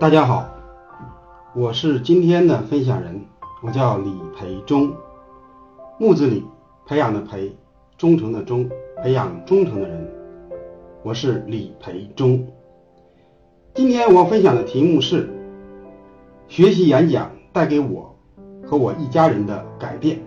[0.00, 0.48] 大家好，
[1.56, 3.20] 我是今天的分享人，
[3.64, 4.92] 我叫李培忠，
[5.98, 6.44] 木子李，
[6.86, 7.52] 培养的培，
[7.96, 8.70] 忠诚的忠，
[9.02, 10.08] 培养忠诚的人，
[11.02, 12.46] 我是李培忠。
[13.74, 15.28] 今天我分享的题目是
[16.46, 18.14] 学习演讲带给我
[18.68, 20.20] 和我一家人的改变。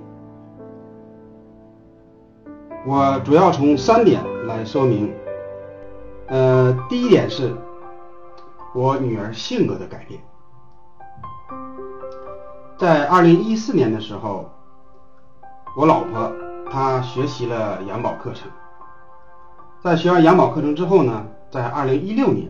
[2.86, 5.10] 我主要从三点来说明。
[6.28, 7.54] 呃，第一点是
[8.74, 10.20] 我女儿性格的改变。
[12.78, 14.50] 在二零一四年的时候，
[15.76, 16.32] 我老婆
[16.72, 18.50] 她学习了养宝课程，
[19.84, 22.50] 在学完养宝课程之后呢，在二零一六年，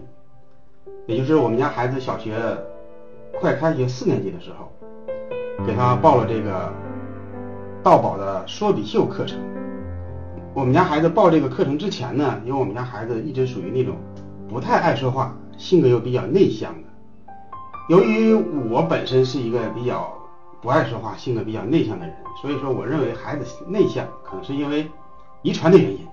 [1.08, 2.36] 也就是我们家孩子小学
[3.40, 4.72] 快开学四年级的时候，
[5.66, 6.72] 给她报了这个
[7.82, 9.40] 道宝的说比秀课程。
[10.54, 13.96] 我们家孩子报这个课程之前呢，因为我们家孩子一直属于那种
[14.48, 16.88] 不太爱说话，性格又比较内向的。
[17.90, 18.34] 由于
[18.70, 20.12] 我本身是一个比较
[20.62, 24.90] 不爱说话、性格比较内向的人，所以说我认为孩子内向可能是因为
[25.42, 26.08] 遗传的原因。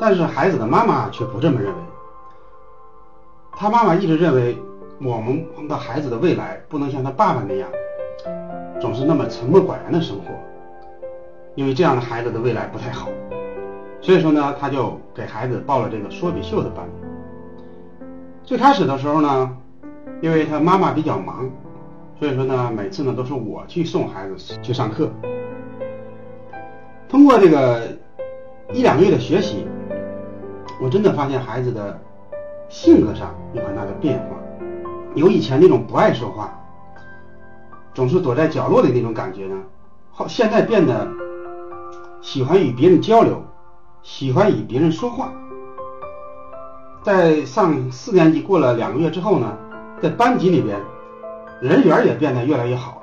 [0.00, 1.78] 但是孩子的妈妈却不这么认为，
[3.52, 4.56] 他妈妈一直认为
[5.00, 7.68] 我们的孩子的未来不能像他爸爸那样，
[8.80, 10.32] 总是那么沉默寡言的生活，
[11.54, 13.08] 因为这样的孩子的未来不太好。
[14.00, 16.86] 所以说呢，他就给孩子报了这个说比秀的班。
[18.44, 19.56] 最开始的时候呢，
[20.20, 21.48] 因为他妈妈比较忙，
[22.18, 25.10] 所以说呢，每次呢都是我去送孩子去上课。
[27.08, 27.96] 通过这个
[28.72, 29.66] 一两个月的学习，
[30.82, 31.98] 我真的发现孩子的
[32.68, 34.36] 性格上有很大的变化，
[35.14, 36.52] 由以前那种不爱说话，
[37.94, 39.56] 总是躲在角落的那种感觉呢，
[40.10, 41.08] 好，现在变得
[42.20, 43.42] 喜欢与别人交流。
[44.04, 45.32] 喜欢与别人说话，
[47.02, 49.58] 在上四年级过了两个月之后呢，
[50.00, 50.78] 在班级里边
[51.60, 53.02] 人缘也变得越来越好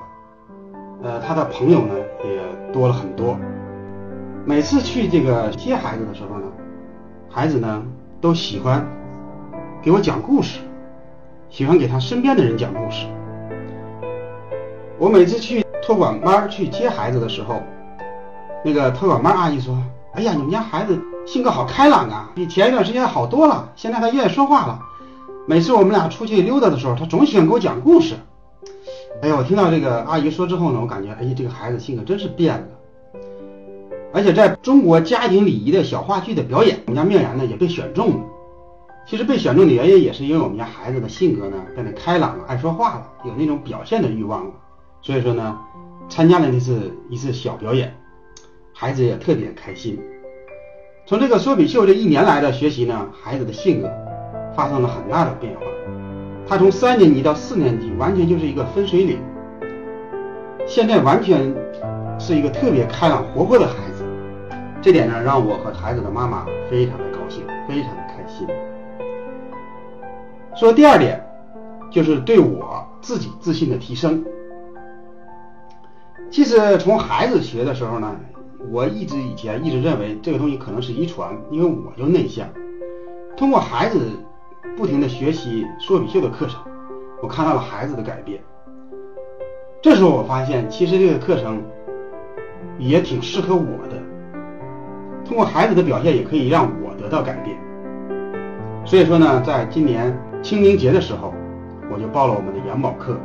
[1.01, 3.37] 了，呃，他的朋友呢也多了很多。
[4.45, 6.47] 每次去这个接孩子的时候呢，
[7.29, 7.83] 孩子呢
[8.21, 8.87] 都喜欢
[9.81, 10.59] 给我讲故事，
[11.49, 13.05] 喜欢给他身边的人讲故事。
[14.97, 17.61] 我每次去托管班去接孩子的时候，
[18.63, 19.77] 那个托管班阿姨说。
[20.13, 23.71] 哎呀，你们家孩子性格好开朗啊，比前一段时间好多了。
[23.75, 24.79] 现在他愿意说话了。
[25.47, 28.15] 每次我们俩出去溜达的时候，他总喜欢给我讲故事。
[29.21, 32.67] 哎呀，我听到这个阿姨说之后呢，我感觉，哎呀，这个孩子性格真是变了。
[34.11, 38.25] 而且在中国家庭礼仪的小话剧的表演，我们家妙然呢也被选中了。
[39.07, 44.51] 其实被选中的原因也是因为我们家孩子的性格呢变得开朗了，爱说话了，有那种表现的欲望了。
[45.01, 45.57] 所以说呢，
[46.09, 47.95] 参加了那次一次小表演。
[48.73, 49.99] 孩子也特别开心。
[51.09, 53.91] 从这个说比秀这一年来的学习呢，孩子的性格
[54.55, 55.61] 发生了很大的变化。
[56.47, 59.17] 他从三年级到四年级，完全就是一个分水岭。
[60.67, 61.51] 现在完全
[62.19, 64.05] 是一个特别开朗活泼的孩子。
[64.83, 68.47] 这点呢，让我和孩子的妈妈非常的高兴，非常的开心。
[70.55, 71.19] 说第二点，
[71.89, 74.23] 就是对我自己自信的提升。
[76.29, 78.15] 其实从孩子学的时候呢。
[78.67, 82.47] 我一直以前一直认为这个东西可能是遗传，因为我就内向。
[83.37, 84.01] 通过孩子
[84.75, 86.61] 不停的学习说比秀的课程，
[87.21, 88.41] 我看到了孩子的改变。
[89.81, 91.63] 这时候我发现，其实这个课程
[92.77, 93.95] 也挺适合我的。
[95.23, 97.57] 通过孩子的表现，也可以让我得到改变。
[98.83, 101.33] 所以说呢，在今年清明节的时候，
[101.89, 103.17] 我就报了我们的养宝课。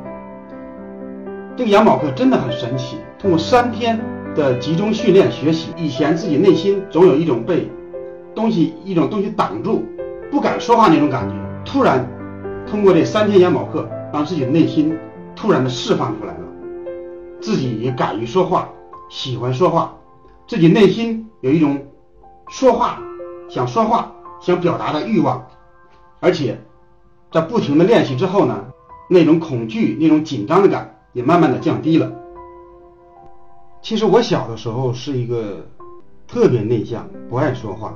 [1.56, 3.98] 这个养宝课真的很神奇，通过三天。
[4.34, 7.70] 的集中训练学习，以前自己内心总有一种被
[8.34, 9.84] 东西一种东西挡住，
[10.30, 11.34] 不敢说话那种感觉。
[11.64, 12.04] 突然
[12.66, 14.96] 通过这三天养宝课，让自己的内心
[15.36, 16.40] 突然的释放出来了，
[17.40, 18.68] 自己也敢于说话，
[19.08, 19.96] 喜欢说话，
[20.46, 21.86] 自己内心有一种
[22.48, 23.00] 说话
[23.48, 25.46] 想说话想表达的欲望，
[26.20, 26.58] 而且
[27.30, 28.64] 在不停的练习之后呢，
[29.08, 32.12] 那种恐惧那种紧张的感也慢慢的降低了。
[33.84, 35.58] 其实我小的时候是一个
[36.26, 37.92] 特别内向、不爱说话。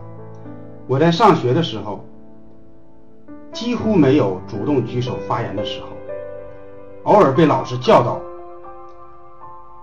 [0.86, 2.04] 我在上学的时候
[3.54, 5.86] 几乎没有主动举手发言的时候，
[7.04, 8.20] 偶尔被老师叫到，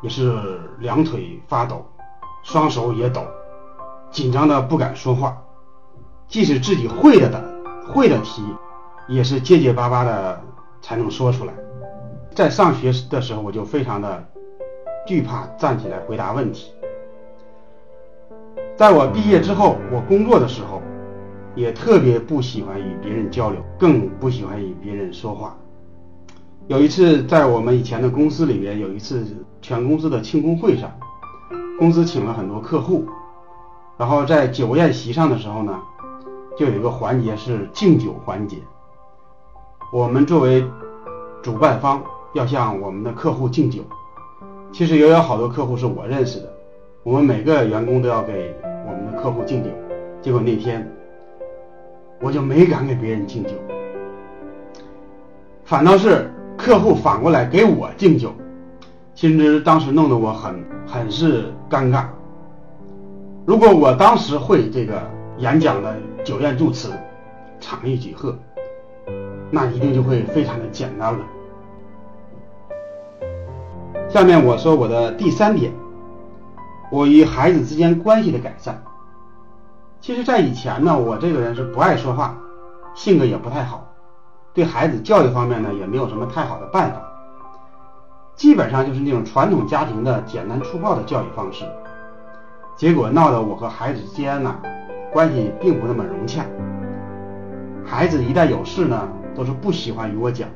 [0.04, 1.84] 也是两腿发抖，
[2.44, 3.24] 双手也抖，
[4.12, 5.36] 紧张的不敢说话。
[6.28, 7.44] 即使自己会了的
[7.92, 8.44] 会的题，
[9.08, 10.40] 也是结结巴巴的
[10.84, 11.54] 才能说出来。
[12.36, 14.24] 在上学的时候，我就非常的。
[15.06, 16.74] 惧怕站起来回答问题。
[18.76, 20.82] 在我毕业之后，我工作的时候，
[21.56, 25.56] 也特别不喜欢与别人交流，更不喜欢与别人说话。
[26.68, 29.24] 有一次在我们以前的公司里面，有一次
[29.62, 30.92] 全公司的庆功会上，
[31.78, 33.06] 公司请了很多客户，
[33.98, 35.80] 然后在酒宴席上的时候呢，
[36.58, 38.58] 就有一个环节是敬酒环节。
[39.94, 40.66] 我们作为
[41.44, 42.04] 主办方
[42.34, 43.84] 要向我们的客户敬酒，
[44.78, 46.52] 其实也有好多客户是我认识的，
[47.02, 48.54] 我们每个员工都要给
[48.86, 49.70] 我们的客户敬酒。
[50.22, 50.86] 结果那天
[52.20, 53.52] 我就没敢给别人敬酒，
[55.64, 58.34] 反倒是客户反过来给我敬酒，
[59.14, 60.54] 其实当时弄得我很
[60.86, 62.08] 很是尴尬。
[63.46, 65.02] 如果我当时会这个
[65.38, 65.96] 演讲的
[66.26, 66.92] 酒宴祝词，
[67.62, 68.38] 场意几何。
[69.52, 71.20] 那一定就会非常的简单了。
[74.16, 75.74] 下面我说我的第三点，
[76.90, 78.82] 我与孩子之间关系的改善。
[80.00, 82.34] 其实，在以前呢，我这个人是不爱说话，
[82.94, 83.86] 性格也不太好，
[84.54, 87.02] 对孩子教育方面呢也没有什么太好的办法，
[88.38, 91.66] 基本上就是那种传统家庭的简单粗暴的教育方式，
[92.78, 94.56] 结果闹得我和孩子之间呢
[95.12, 96.46] 关系并不那么融洽。
[97.84, 99.10] 孩子一旦有事呢。
[99.36, 100.48] 都是不喜欢与我讲，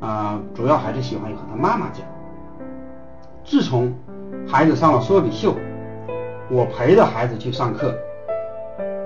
[0.00, 2.06] 啊，主要还是喜欢和他妈妈讲。
[3.44, 3.92] 自从
[4.46, 5.54] 孩子上了说比秀，
[6.50, 7.94] 我陪着孩子去上课，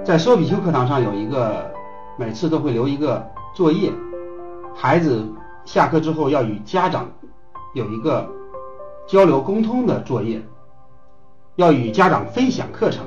[0.05, 1.71] 在说比秀课堂上有一个，
[2.19, 3.91] 每次都会留一个作业，
[4.75, 5.25] 孩子
[5.65, 7.09] 下课之后要与家长
[7.75, 8.29] 有一个
[9.07, 10.43] 交流沟通的作业，
[11.57, 13.05] 要与家长分享课程，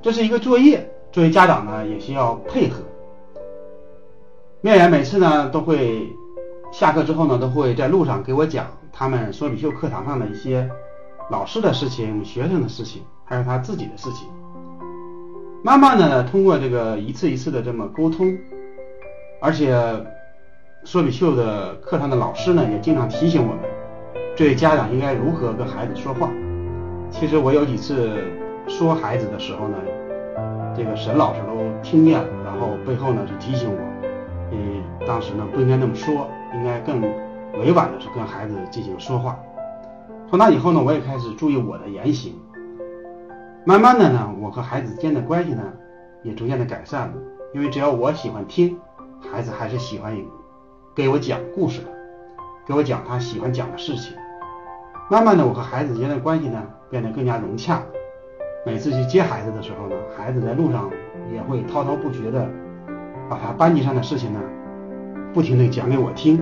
[0.00, 2.82] 这是一个作业，作为家长呢也需要配合。
[4.60, 6.08] 面言每次呢都会
[6.72, 8.66] 下课之后呢都会在路上给我讲
[8.98, 10.68] 他们说米秀课堂上的一些
[11.30, 14.28] 老师的事情、学生的事情，还有他自己的事情。
[15.62, 18.36] 慢慢的呢，通过这个一次一次的这么沟通，
[19.40, 19.72] 而且
[20.82, 23.62] 说米秀的课堂的老师呢也经常提醒我们，
[24.34, 26.28] 这位家长应该如何跟孩子说话。
[27.08, 28.10] 其实我有几次
[28.66, 29.76] 说孩子的时候呢，
[30.76, 31.54] 这个沈老师都
[31.84, 33.78] 听见了，然后背后呢是提醒我。
[34.50, 37.00] 嗯，当时呢不应该那么说，应该更
[37.54, 39.38] 委婉的是跟孩子进行说话。
[40.28, 42.34] 从那以后呢，我也开始注意我的言行。
[43.64, 45.62] 慢慢的呢，我和孩子间的关系呢
[46.22, 47.14] 也逐渐的改善了。
[47.54, 48.78] 因为只要我喜欢听，
[49.32, 50.14] 孩子还是喜欢
[50.94, 51.88] 给我讲故事的，
[52.66, 54.12] 给我讲他喜欢讲的事情。
[55.10, 57.82] 慢慢的，我和孩子之间的关系呢变得更加融洽。
[58.66, 60.90] 每次去接孩子的时候呢，孩子在路上
[61.32, 62.46] 也会滔滔不绝的。
[63.30, 64.40] 把他班级上的事情呢，
[65.34, 66.38] 不停的讲给我听。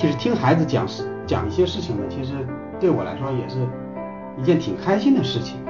[0.00, 2.32] 其实听孩子讲事讲一些事情呢，其实
[2.80, 3.58] 对我来说也是
[4.38, 5.60] 一件挺开心的事情。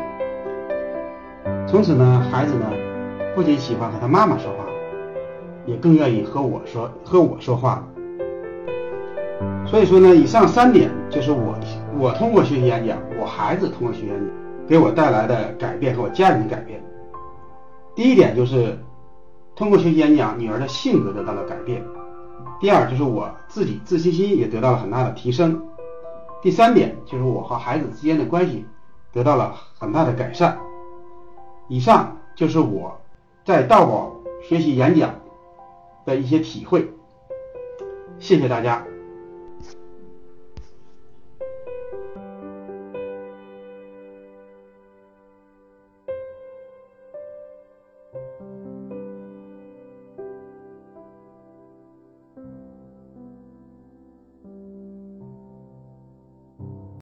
[1.67, 2.71] 从此呢，孩子呢
[3.35, 4.65] 不仅喜欢和他妈妈说话，
[5.67, 7.85] 也更愿意和我说和我说话。
[9.67, 11.59] 所以说呢，以上三点就是我
[11.99, 14.29] 我通过学习演讲，我孩子通过学习演讲
[14.69, 16.81] 给我带来的改变和我家人的改变。
[17.97, 18.79] 第一点就是。
[19.57, 21.83] 通过学习演讲，女儿的性格得到了改变。
[22.61, 25.67] 第二就是我自己自信心也得到了很大的提升。
[26.43, 28.67] 第三点就是我和孩子之间的关系
[29.13, 30.59] 得到了很大的改善。
[31.69, 33.01] 以上就是我
[33.45, 35.15] 在道宝学习演讲
[36.05, 36.91] 的一些体会。
[38.19, 38.90] 谢谢大家。